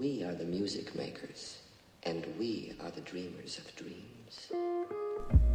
[0.00, 1.56] We are the music makers,
[2.02, 4.52] and we are the dreamers of dreams.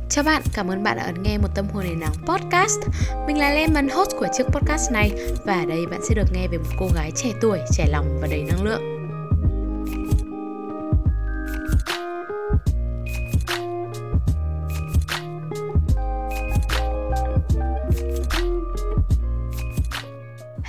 [0.09, 2.79] Chào bạn, cảm ơn bạn đã ấn nghe một tâm hồn đầy nắng podcast.
[3.27, 5.11] Mình là Lemon, host của chiếc podcast này
[5.45, 8.19] và ở đây bạn sẽ được nghe về một cô gái trẻ tuổi, trẻ lòng
[8.21, 8.92] và đầy năng lượng.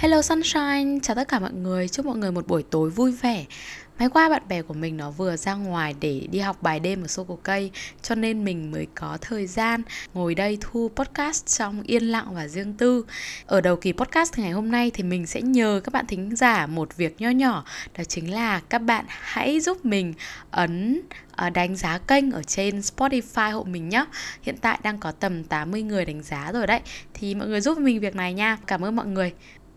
[0.05, 3.45] Hello Sunshine, chào tất cả mọi người, chúc mọi người một buổi tối vui vẻ.
[3.98, 7.03] Mấy qua bạn bè của mình nó vừa ra ngoài để đi học bài đêm
[7.03, 7.71] ở Sô Cây
[8.03, 9.82] Cho nên mình mới có thời gian
[10.14, 13.04] ngồi đây thu podcast trong yên lặng và riêng tư.
[13.46, 16.66] Ở đầu kỳ podcast ngày hôm nay thì mình sẽ nhờ các bạn thính giả
[16.66, 17.64] một việc nho nhỏ
[17.99, 20.14] Đó chính là các bạn hãy giúp mình
[20.50, 21.00] ấn
[21.32, 24.05] ờ, đánh giá kênh ở trên Spotify hộ mình nhé
[24.43, 26.80] Hiện tại đang có tầm 80 người đánh giá rồi đấy.
[27.14, 28.58] Thì mọi người giúp mình việc này nha.
[28.66, 29.32] Cảm ơn mọi người.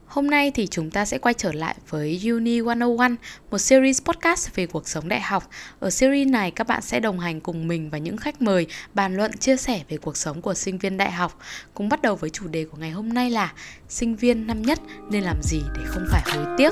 [0.07, 3.11] Hôm nay thì chúng ta sẽ quay trở lại với Uni 101,
[3.51, 5.49] một series podcast về cuộc sống đại học.
[5.79, 9.15] Ở series này các bạn sẽ đồng hành cùng mình và những khách mời bàn
[9.15, 11.39] luận chia sẻ về cuộc sống của sinh viên đại học.
[11.73, 13.53] Cùng bắt đầu với chủ đề của ngày hôm nay là
[13.89, 14.79] sinh viên năm nhất
[15.11, 16.71] nên làm gì để không phải hối tiếc.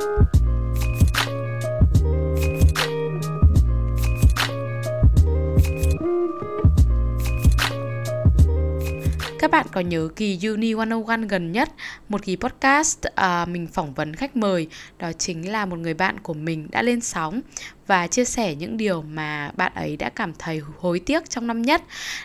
[9.46, 11.70] Các bạn có nhớ kỳ Uni 101 gần nhất,
[12.10, 14.68] một kỳ podcast à, mình phỏng vấn khách mời,
[15.00, 17.42] đó chính là một người bạn của mình đã lên sóng
[17.88, 21.62] và chia sẻ những điều mà bạn ấy đã cảm thấy hối tiếc trong năm
[21.62, 21.82] nhất.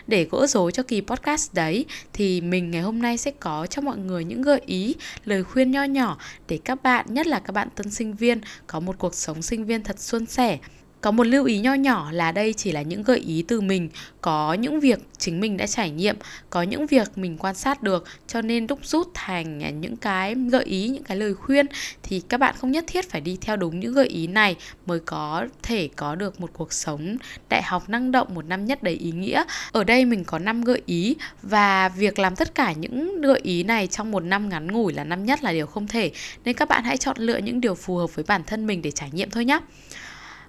[0.07, 3.83] Để gỡ rối cho kỳ podcast đấy thì mình ngày hôm nay sẽ có cho
[3.83, 7.53] mọi người những gợi ý, lời khuyên nho nhỏ để các bạn, nhất là các
[7.53, 10.59] bạn tân sinh viên có một cuộc sống sinh viên thật suôn sẻ
[11.01, 13.89] có một lưu ý nho nhỏ là đây chỉ là những gợi ý từ mình,
[14.20, 16.17] có những việc chính mình đã trải nghiệm,
[16.51, 20.65] có những việc mình quan sát được cho nên đúc rút thành những cái gợi
[20.65, 21.67] ý, những cái lời khuyên
[22.03, 25.01] thì các bạn không nhất thiết phải đi theo đúng những gợi ý này mới
[25.01, 27.17] có thể có được một cuộc sống
[27.48, 29.45] đại học năng động một năm nhất đầy ý nghĩa.
[29.73, 33.63] Ở đây mình có 5 gợi ý và việc làm tất cả những gợi ý
[33.63, 36.11] này trong một năm ngắn ngủi là năm nhất là điều không thể.
[36.45, 38.91] Nên các bạn hãy chọn lựa những điều phù hợp với bản thân mình để
[38.91, 39.61] trải nghiệm thôi nhé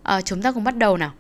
[0.04, 1.12] à, chúng ta cùng bắt đầu nào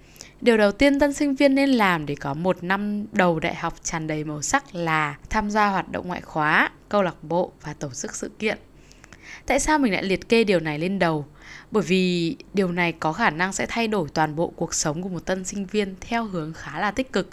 [0.41, 3.75] Điều đầu tiên tân sinh viên nên làm để có một năm đầu đại học
[3.83, 7.73] tràn đầy màu sắc là tham gia hoạt động ngoại khóa, câu lạc bộ và
[7.73, 8.57] tổ chức sự kiện.
[9.45, 11.25] Tại sao mình lại liệt kê điều này lên đầu?
[11.71, 15.09] Bởi vì điều này có khả năng sẽ thay đổi toàn bộ cuộc sống của
[15.09, 17.29] một tân sinh viên theo hướng khá là tích cực.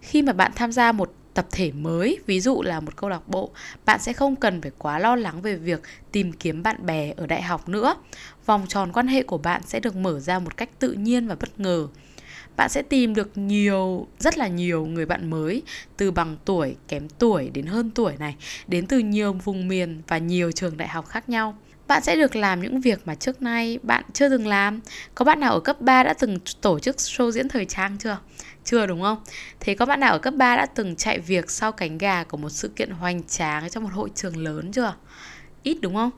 [0.00, 3.28] Khi mà bạn tham gia một tập thể mới, ví dụ là một câu lạc
[3.28, 3.50] bộ,
[3.84, 5.82] bạn sẽ không cần phải quá lo lắng về việc
[6.12, 7.94] tìm kiếm bạn bè ở đại học nữa.
[8.46, 11.34] Vòng tròn quan hệ của bạn sẽ được mở ra một cách tự nhiên và
[11.34, 11.88] bất ngờ.
[12.56, 15.62] Bạn sẽ tìm được nhiều, rất là nhiều người bạn mới
[15.96, 18.36] từ bằng tuổi, kém tuổi đến hơn tuổi này,
[18.66, 21.56] đến từ nhiều vùng miền và nhiều trường đại học khác nhau
[21.88, 24.80] bạn sẽ được làm những việc mà trước nay bạn chưa từng làm.
[25.14, 28.18] Có bạn nào ở cấp 3 đã từng tổ chức show diễn thời trang chưa?
[28.64, 29.18] Chưa đúng không?
[29.60, 32.36] Thế có bạn nào ở cấp 3 đã từng chạy việc sau cánh gà của
[32.36, 34.94] một sự kiện hoành tráng trong một hội trường lớn chưa?
[35.62, 36.10] Ít đúng không?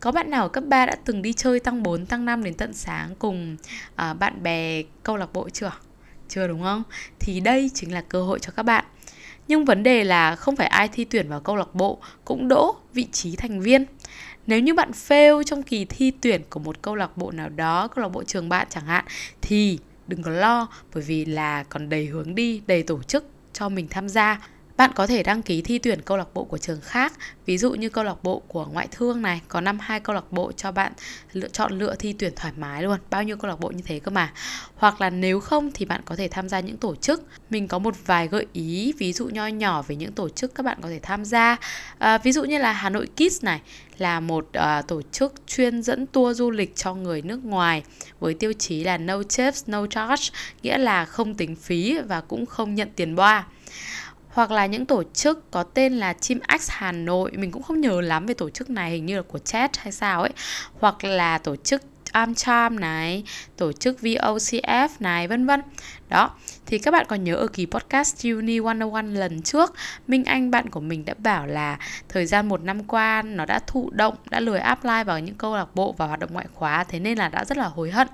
[0.00, 2.54] Có bạn nào ở cấp 3 đã từng đi chơi tăng 4, tăng 5 đến
[2.54, 3.56] tận sáng cùng
[3.92, 5.72] uh, bạn bè câu lạc bộ chưa?
[6.28, 6.82] Chưa đúng không?
[7.20, 8.84] Thì đây chính là cơ hội cho các bạn.
[9.48, 12.76] Nhưng vấn đề là không phải ai thi tuyển vào câu lạc bộ cũng đỗ
[12.92, 13.84] vị trí thành viên.
[14.46, 17.88] Nếu như bạn fail trong kỳ thi tuyển của một câu lạc bộ nào đó,
[17.88, 19.04] câu lạc bộ trường bạn chẳng hạn
[19.42, 23.68] thì đừng có lo bởi vì là còn đầy hướng đi, đầy tổ chức cho
[23.68, 26.80] mình tham gia bạn có thể đăng ký thi tuyển câu lạc bộ của trường
[26.80, 27.12] khác,
[27.46, 30.32] ví dụ như câu lạc bộ của ngoại thương này, có năm hai câu lạc
[30.32, 30.92] bộ cho bạn
[31.32, 33.98] lựa chọn lựa thi tuyển thoải mái luôn, bao nhiêu câu lạc bộ như thế
[33.98, 34.32] cơ mà.
[34.74, 37.22] Hoặc là nếu không thì bạn có thể tham gia những tổ chức.
[37.50, 40.62] Mình có một vài gợi ý, ví dụ nho nhỏ về những tổ chức các
[40.62, 41.56] bạn có thể tham gia.
[41.98, 43.60] À, ví dụ như là Hà Nội Kids này
[43.98, 47.82] là một uh, tổ chức chuyên dẫn tour du lịch cho người nước ngoài
[48.20, 50.24] với tiêu chí là no tips, no charge,
[50.62, 53.46] nghĩa là không tính phí và cũng không nhận tiền boa
[54.34, 57.80] hoặc là những tổ chức có tên là Team X Hà Nội mình cũng không
[57.80, 60.32] nhớ lắm về tổ chức này hình như là của chat hay sao ấy
[60.80, 63.24] hoặc là tổ chức AmCham này,
[63.56, 65.60] tổ chức VOCF này vân vân.
[66.14, 66.30] Đó,
[66.66, 69.74] thì các bạn còn nhớ ở kỳ podcast Uni 101 lần trước,
[70.06, 71.78] Minh Anh bạn của mình đã bảo là
[72.08, 75.56] thời gian một năm qua nó đã thụ động, đã lười apply vào những câu
[75.56, 78.08] lạc bộ và hoạt động ngoại khóa, thế nên là đã rất là hối hận.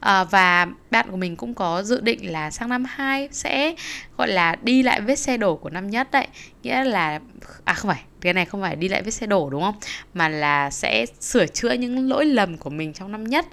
[0.00, 3.74] À, và bạn của mình cũng có dự định là sang năm 2 sẽ
[4.18, 6.26] gọi là đi lại vết xe đổ của năm nhất đấy,
[6.62, 7.20] nghĩa là
[7.64, 9.74] à không phải cái này không phải đi lại vết xe đổ đúng không?
[10.14, 13.46] Mà là sẽ sửa chữa những lỗi lầm của mình trong năm nhất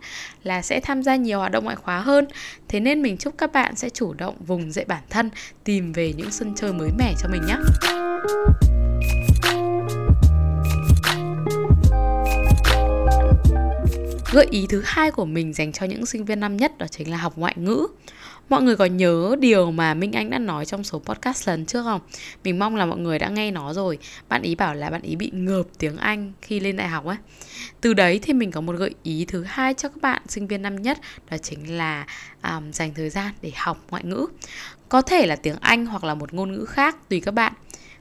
[0.44, 2.28] là sẽ tham gia nhiều hoạt động ngoại khóa hơn.
[2.68, 5.30] Thế nên mình chúc các bạn sẽ chủ động vùng dậy bản thân,
[5.64, 7.56] tìm về những sân chơi mới mẻ cho mình nhé.
[14.32, 17.12] Gợi ý thứ hai của mình dành cho những sinh viên năm nhất đó chính
[17.12, 17.88] là học ngoại ngữ.
[18.50, 21.84] Mọi người có nhớ điều mà Minh Anh đã nói trong số podcast lần trước
[21.84, 22.02] không?
[22.44, 23.98] Mình mong là mọi người đã nghe nó rồi.
[24.30, 27.18] Bạn ý bảo là bạn ý bị ngợp tiếng Anh khi lên đại học ấy.
[27.82, 30.62] Từ đấy thì mình có một gợi ý thứ hai cho các bạn sinh viên
[30.62, 31.00] năm nhất
[31.32, 32.06] đó chính là
[32.44, 34.26] um, dành thời gian để học ngoại ngữ.
[34.90, 37.54] Có thể là tiếng Anh hoặc là một ngôn ngữ khác tùy các bạn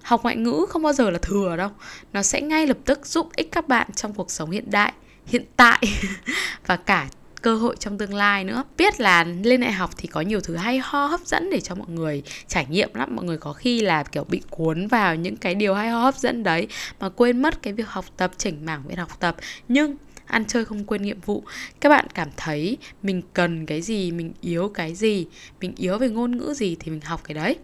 [0.02, 1.70] học ngoại ngữ không bao giờ là thừa đâu
[2.12, 4.92] nó sẽ ngay lập tức giúp ích các bạn trong cuộc sống hiện đại
[5.26, 5.82] hiện tại
[6.66, 7.08] và cả
[7.42, 8.64] cơ hội trong tương lai nữa.
[8.76, 11.74] Biết là lên đại học thì có nhiều thứ hay ho, hấp dẫn để cho
[11.74, 13.16] mọi người trải nghiệm lắm.
[13.16, 16.16] Mọi người có khi là, kiểu, bị cuốn vào những cái điều hay ho, hấp
[16.16, 16.68] dẫn đấy,
[17.00, 19.36] mà quên mất cái việc học tập chỉnh mảng việc học tập.
[19.68, 19.96] Nhưng
[20.26, 21.42] ăn chơi không quên nhiệm vụ.
[21.80, 25.26] Các bạn cảm thấy mình cần cái gì, mình yếu cái gì,
[25.60, 27.56] mình yếu về ngôn ngữ gì thì mình học cái đấy.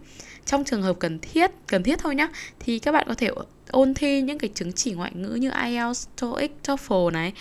[0.45, 2.27] Trong trường hợp cần thiết cần thiết thôi nhá,
[2.59, 3.27] thì các bạn có thể
[3.73, 7.33] ôn thi những cái chứng chỉ ngoại ngữ như IELTS, TOEIC, TOEFL này.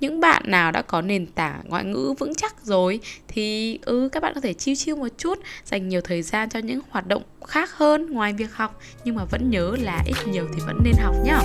[0.00, 4.22] Những bạn nào đã có nền tảng ngoại ngữ vững chắc rồi thì ừ các
[4.22, 7.22] bạn có thể chiêu chiêu một chút, dành nhiều thời gian cho những hoạt động
[7.46, 10.94] khác hơn ngoài việc học nhưng mà vẫn nhớ là ít nhiều thì vẫn nên
[11.02, 11.38] học nhá.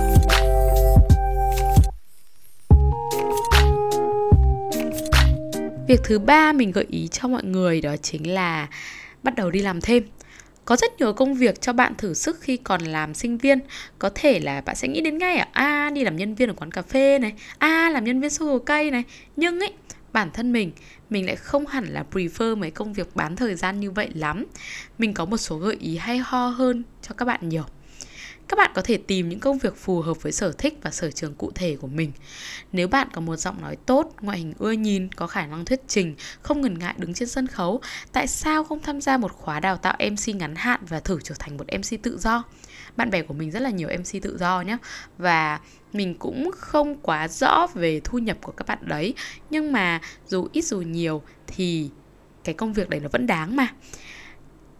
[5.88, 8.68] Việc thứ ba mình gợi ý cho mọi người đó chính là
[9.22, 10.02] bắt đầu đi làm thêm
[10.64, 13.58] có rất nhiều công việc cho bạn thử sức khi còn làm sinh viên.
[13.98, 16.54] Có thể là bạn sẽ nghĩ đến ngay à, à đi làm nhân viên ở
[16.54, 19.02] quán cà phê này à làm nhân viên sâu cây này.
[19.36, 19.72] Nhưng ấy
[20.12, 20.72] bản thân mình
[21.10, 24.46] mình lại không hẳn là prefer mấy công việc bán thời gian như vậy lắm.
[24.98, 27.64] Mình có một số gợi ý hay ho hơn cho các bạn nhiều
[28.48, 31.10] các bạn có thể tìm những công việc phù hợp với sở thích và sở
[31.10, 32.12] trường cụ thể của mình.
[32.72, 35.80] Nếu bạn có một giọng nói tốt, ngoại hình ưa nhìn, có khả năng thuyết
[35.88, 37.80] trình, không ngần ngại đứng trên sân khấu,
[38.12, 41.34] tại sao không tham gia một khóa đào tạo MC ngắn hạn và thử trở
[41.38, 42.44] thành một MC tự do?
[42.96, 44.76] Bạn bè của mình rất là nhiều MC tự do nhé
[45.18, 45.60] và
[45.92, 49.14] mình cũng không quá rõ về thu nhập của các bạn đấy
[49.50, 51.90] nhưng mà dù ít dù nhiều thì
[52.44, 53.68] cái công việc đấy nó vẫn đáng mà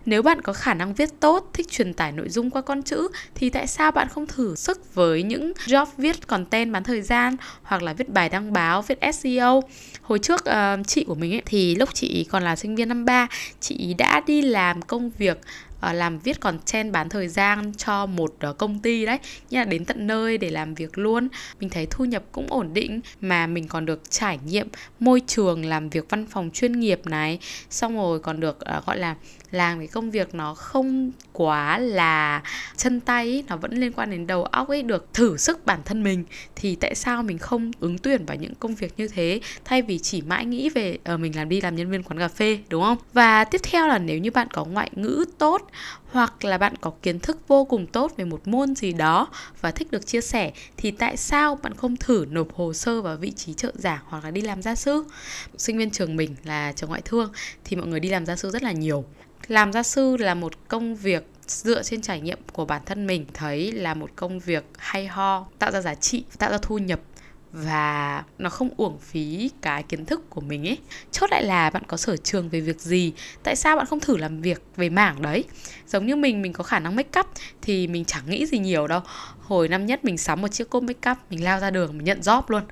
[0.06, 3.08] nếu bạn có khả năng viết tốt, thích truyền tải nội dung qua con chữ
[3.34, 7.36] thì tại sao bạn không thử sức với những job viết content bán thời gian
[7.62, 9.62] hoặc là viết bài đăng báo, viết SEO.
[10.02, 13.04] Hồi trước uh, chị của mình ấy thì lúc chị còn là sinh viên năm
[13.04, 13.28] 3,
[13.60, 15.40] chị đã đi làm công việc
[15.82, 19.18] ờ, làm viết content bán thời gian cho một ờ, công ty đấy
[19.50, 21.28] như là đến tận nơi để làm việc luôn
[21.60, 24.68] mình thấy thu nhập cũng ổn định mà mình còn được trải nghiệm
[25.00, 27.38] môi trường làm việc văn phòng chuyên nghiệp này
[27.70, 29.14] xong rồi còn được gọi là
[29.52, 32.42] làm cái công việc nó không quá là
[32.76, 35.80] chân tay ý, nó vẫn liên quan đến đầu óc ấy được thử sức bản
[35.84, 36.24] thân mình
[36.56, 39.40] thì tại sao mình không ứng tuyển vào những công việc như thế?
[39.64, 42.28] Thay vì chỉ mãi nghĩ về uh, mình làm đi làm nhân viên quán cà
[42.28, 42.98] phê đúng không?
[43.12, 45.70] Và tiếp theo là nếu như bạn có ngoại ngữ tốt
[46.12, 49.28] hoặc là bạn có kiến thức vô cùng tốt về một môn gì đó
[49.60, 53.16] và thích được chia sẻ, thì tại sao bạn không thử nộp hồ sơ vào
[53.16, 55.04] vị trí trợ giảng hoặc là đi làm gia sư?
[55.56, 57.32] Sinh viên trường mình là trường ngoại thương
[57.64, 59.04] thì mọi người đi làm gia sư rất là nhiều.
[59.46, 63.26] Làm gia sư là một công việc dựa trên trải nghiệm của bản thân mình,
[63.34, 67.00] thấy là một công việc hay ho, tạo ra giá trị, tạo ra thu nhập
[67.52, 70.78] và nó không uổng phí cái kiến thức của mình ấy.
[71.10, 73.12] Chốt lại là bạn có sở trường về việc gì?
[73.42, 75.44] Tại sao bạn không thử làm việc về mảng đấy?
[75.86, 77.26] Giống như mình mình có khả năng make up
[77.62, 79.00] thì mình chẳng nghĩ gì nhiều đâu.
[79.40, 82.04] Hồi năm nhất mình sắm một chiếc cốp make up, mình lao ra đường, mình
[82.04, 82.62] nhận job luôn.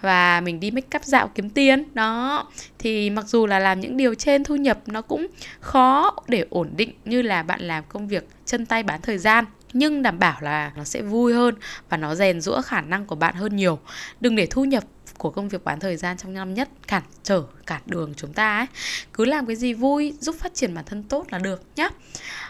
[0.00, 2.46] Và mình đi make up dạo kiếm tiền, đó.
[2.78, 5.26] Thì mặc dù là làm những điều trên thu nhập nó cũng
[5.60, 9.44] khó để ổn định như là bạn làm công việc chân tay bán thời gian
[9.72, 11.54] nhưng đảm bảo là nó sẽ vui hơn
[11.88, 13.78] và nó rèn rũa khả năng của bạn hơn nhiều.
[14.20, 14.84] Đừng để thu nhập
[15.18, 18.56] của công việc bán thời gian trong năm nhất cản trở cản đường chúng ta
[18.56, 18.66] ấy.
[19.12, 21.88] Cứ làm cái gì vui giúp phát triển bản thân tốt là được nhá.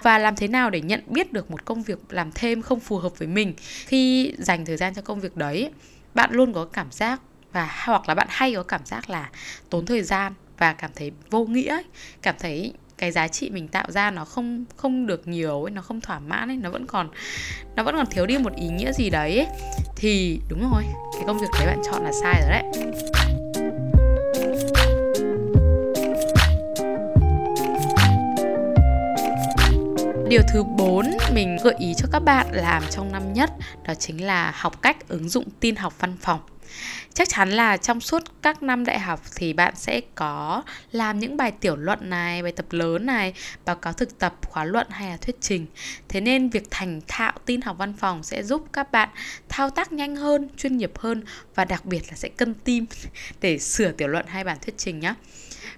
[0.02, 2.98] Và làm thế nào để nhận biết được một công việc làm thêm không phù
[2.98, 3.54] hợp với mình?
[3.86, 5.70] Khi dành thời gian cho công việc đấy
[6.14, 7.20] bạn luôn có cảm giác
[7.52, 9.30] và hoặc là bạn hay có cảm giác là
[9.70, 11.84] tốn thời gian và cảm thấy vô nghĩa ấy,
[12.22, 15.82] cảm thấy cái giá trị mình tạo ra nó không không được nhiều ấy, nó
[15.82, 17.08] không thỏa mãn ấy, nó vẫn còn,
[17.76, 19.46] nó vẫn còn thiếu đi một ý nghĩa gì đấy ấy.
[19.96, 22.62] thì đúng rồi, cái công việc đấy bạn chọn là sai rồi đấy
[30.28, 33.50] Điều thứ 4 mình gợi ý cho các bạn làm trong năm nhất,
[33.86, 36.40] đó chính là học cách ứng dụng tin học văn phòng
[37.14, 41.36] chắc chắn là trong suốt các năm đại học thì bạn sẽ có làm những
[41.36, 43.34] bài tiểu luận này bài tập lớn này
[43.64, 45.66] báo cáo thực tập khóa luận hay là thuyết trình.
[46.08, 49.08] Thế nên việc thành thạo tin học văn phòng sẽ giúp các bạn
[49.48, 51.22] thao tác nhanh hơn chuyên nghiệp hơn
[51.54, 52.86] và đặc biệt là sẽ cân tim
[53.40, 55.14] để sửa tiểu luận hay bản thuyết trình nhé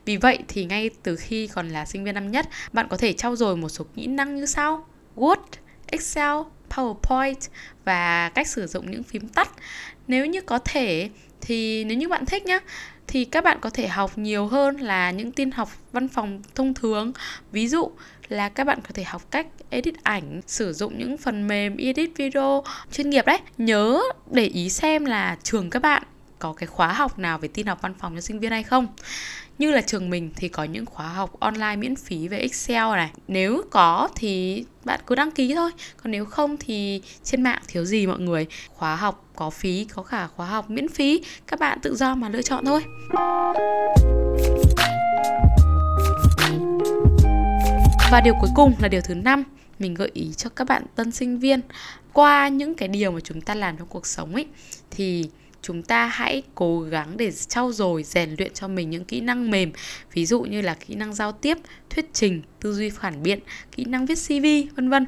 [0.05, 3.13] vì vậy thì ngay từ khi còn là sinh viên năm nhất bạn có thể
[3.13, 4.87] trau dồi một số kỹ năng như sau.
[5.17, 5.43] Word,
[5.87, 6.37] Excel,
[6.71, 7.49] PowerPoint
[7.85, 9.51] và cách sử dụng những phím tắt
[10.11, 11.09] nếu như có thể
[11.41, 12.59] thì nếu như bạn thích nhá,
[13.07, 16.75] thì các bạn có thể học nhiều hơn là những tin học văn phòng thông
[16.75, 17.13] thường.
[17.53, 17.91] Ví dụ
[18.29, 22.11] là các bạn có thể học cách edit ảnh, sử dụng những phần mềm edit
[22.17, 23.39] video chuyên nghiệp đấy.
[23.59, 24.01] Nhớ
[24.31, 26.03] để ý xem là trường các bạn
[26.41, 28.87] có cái khóa học nào về tin học văn phòng cho sinh viên hay không?
[29.59, 33.11] Như là trường mình thì có những khóa học online miễn phí về Excel này.
[33.29, 35.71] Nếu có thì bạn cứ đăng ký thôi.
[36.03, 38.47] Còn nếu không thì trên mạng thiếu gì mọi người?
[38.69, 41.23] Khóa học có phí, có cả khóa học miễn phí.
[41.47, 42.83] Các bạn tự do mà lựa chọn thôi.
[48.11, 49.45] Và điều cuối cùng là điều thứ năm,
[49.79, 51.61] mình gợi ý cho các bạn tân sinh viên.
[52.13, 54.47] Qua những cái điều mà chúng ta làm trong cuộc sống ấy,
[54.91, 55.31] thì
[55.63, 59.51] chúng ta hãy cố gắng để trau dồi, rèn luyện cho mình những kỹ năng
[59.51, 59.73] mềm.
[60.13, 61.59] Ví dụ như là kỹ năng giao tiếp,
[61.91, 63.39] thuyết trình, tư duy phản biện,
[63.73, 65.07] kỹ năng viết cv vân vân.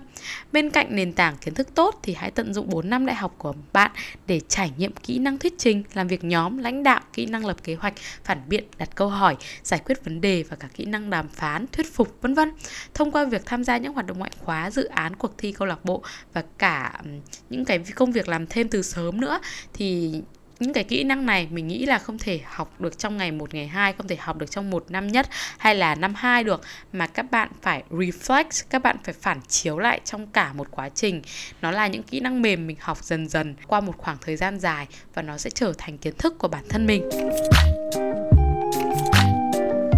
[0.53, 3.35] Bên cạnh nền tảng kiến thức tốt thì hãy tận dụng 4 năm đại học
[3.39, 3.91] của bạn
[4.27, 7.57] để trải nghiệm kỹ năng thuyết trình, làm việc nhóm, lãnh đạo, kỹ năng lập
[7.65, 7.95] kế hoạch,
[8.25, 11.67] phản biện, đặt câu hỏi, giải quyết vấn đề và cả kỹ năng đàm phán,
[11.73, 12.53] thuyết phục, vân vân.
[12.95, 15.69] Thông qua việc tham gia những hoạt động ngoại khóa, dự án, cuộc thi, câu
[15.69, 17.03] lạc bộ và cả
[17.51, 19.41] những cái công việc làm thêm từ sớm nữa
[19.73, 20.13] thì
[20.62, 23.54] những cái kỹ năng này mình nghĩ là không thể học được trong ngày một,
[23.54, 25.28] ngày hai, không thể học được trong một năm nhất
[25.59, 26.61] hay là năm hai được.
[26.92, 30.88] Mà các bạn phải reflect, các bạn phải phản chiếu lại trong cả một quá
[30.88, 31.23] trình.
[31.62, 34.61] Nó là những kỹ năng mềm mình học dần dần qua một khoảng thời gian
[34.61, 37.11] dài và nó sẽ trở thành kiến thức của bản thân mình.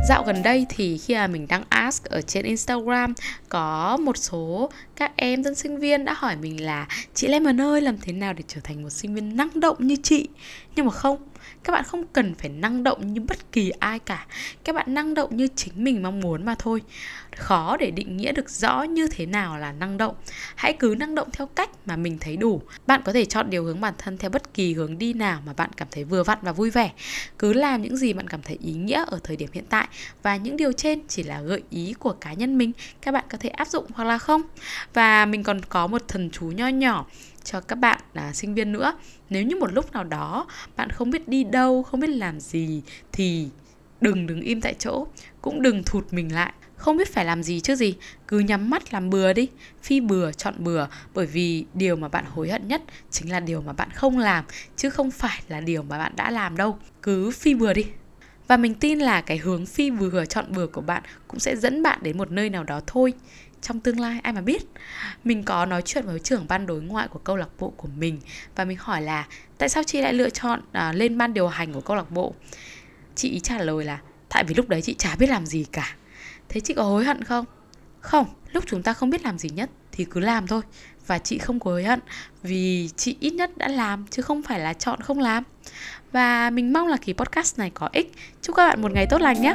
[0.09, 3.15] Dạo gần đây thì khi mà mình đăng ask ở trên Instagram,
[3.49, 7.81] có một số các em tân sinh viên đã hỏi mình là, chị Lemon ơi,
[7.81, 10.29] làm thế nào để trở thành một sinh viên năng động như chị?
[10.77, 11.19] Nhưng mà không
[11.65, 14.27] các bạn không cần phải năng động như bất kỳ ai cả.
[14.65, 16.81] Các bạn năng động như chính mình mong muốn mà thôi.
[17.37, 20.15] Khó để định nghĩa được rõ như thế nào là năng động.
[20.55, 22.63] Hãy cứ năng động theo cách mà mình thấy đủ.
[22.87, 25.53] Bạn có thể chọn điều hướng bản thân theo bất kỳ hướng đi nào mà
[25.53, 26.93] bạn cảm thấy vừa vặn và vui vẻ.
[27.39, 29.89] Cứ làm những gì bạn cảm thấy ý nghĩa ở thời điểm hiện tại.
[30.23, 32.73] Và những điều trên chỉ là gợi ý của cá nhân mình.
[33.01, 34.43] Các bạn có thể áp dụng hoặc là không.
[34.95, 37.07] Và mình còn có một thần chú nho nhỏ
[37.45, 38.99] cho các bạn là sinh viên nữa.
[39.31, 40.47] Nếu như một lúc nào đó
[40.77, 42.83] bạn không biết đi đâu, không biết làm gì
[43.13, 43.49] thì
[44.01, 45.07] đừng đứng im tại chỗ,
[45.43, 46.53] cũng đừng thụt mình lại.
[46.77, 47.95] Không biết phải làm gì chứ gì,
[48.29, 49.49] cứ nhắm mắt làm bừa đi.
[49.83, 53.63] Phi bừa, chọn bừa, bởi vì điều mà bạn hối hận nhất chính là điều
[53.63, 54.45] mà bạn không làm,
[54.77, 56.79] chứ không phải là điều mà bạn đã làm đâu.
[57.03, 57.85] Cứ phi bừa đi.
[58.49, 61.83] Và mình tin là cái hướng phi vừa, chọn bừa của bạn cũng sẽ dẫn
[61.83, 63.13] bạn đến một nơi nào đó thôi
[63.65, 64.63] trong tương lai ai mà biết.
[65.25, 68.21] Mình có nói chuyện với trưởng ban đối ngoại của câu lạc bộ của mình
[68.57, 69.27] và mình hỏi là
[69.59, 72.35] tại sao chị lại lựa chọn à, lên ban điều hành của câu lạc bộ?
[73.15, 75.97] Chị ý trả lời là tại vì lúc đấy chị chả biết làm gì cả.
[76.49, 77.45] Thế chị có hối hận không?
[78.01, 80.63] Không lúc chúng ta không biết làm gì nhất thì cứ làm thôi
[81.07, 82.01] và chị không có hối hận
[82.43, 85.45] vì chị ít nhất đã làm chứ không phải là chọn không làm.
[86.13, 88.13] Và mình mong là kỳ podcast này có ích.
[88.43, 89.55] Chúc các bạn một ngày tốt lành nhé!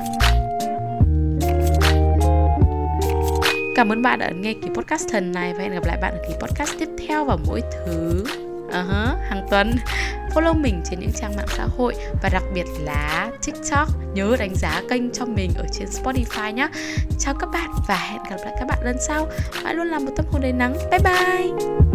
[3.79, 6.19] Cảm ơn bạn đã nghe kỳ podcast thần này và hẹn gặp lại bạn ở
[6.27, 8.23] kỳ podcast tiếp theo vào mỗi thứ
[8.69, 9.75] uh-huh, hàng tuần.
[10.35, 13.89] Follow mình trên những trang mạng xã hội và đặc biệt là tiktok.
[14.13, 16.67] Nhớ đánh giá kênh cho mình ở trên spotify nhé
[17.19, 19.27] chào các bạn và hẹn gặp lại các bạn lần sau.
[19.63, 20.75] Hãy luôn là một tâm hồn đầy nắng.
[20.91, 21.88] Bye bye!